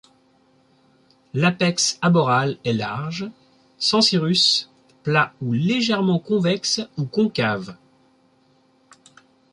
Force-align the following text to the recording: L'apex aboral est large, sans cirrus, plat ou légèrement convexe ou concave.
L'apex 1.35 1.99
aboral 2.01 2.57
est 2.65 2.73
large, 2.73 3.29
sans 3.77 4.01
cirrus, 4.01 4.67
plat 5.03 5.35
ou 5.43 5.53
légèrement 5.53 6.17
convexe 6.17 6.81
ou 6.97 7.05
concave. 7.05 7.77